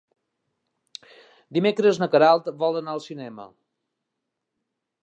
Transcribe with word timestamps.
Dimecres 1.59 2.01
na 2.03 2.09
Queralt 2.17 2.51
vol 2.65 2.81
anar 2.81 2.97
al 2.97 3.05
cinema. 3.11 3.47